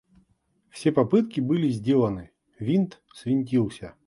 [0.71, 3.93] Все попытки были сделаны, винт свинтился.